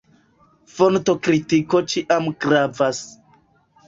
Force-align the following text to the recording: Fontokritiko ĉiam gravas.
Fontokritiko 0.77 1.81
ĉiam 1.93 2.31
gravas. 2.47 3.03